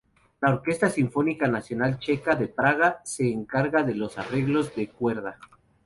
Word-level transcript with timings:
La 0.41 0.49
Orquesta 0.55 0.89
Sinfónica 0.89 1.47
Nacional 1.47 1.99
Checa 1.99 2.33
de 2.33 2.47
Praga 2.47 3.01
se 3.05 3.31
encarga 3.31 3.83
de 3.83 3.93
los 3.93 4.17
arreglos 4.17 4.75
de 4.75 4.89
cuerda. 4.89 5.37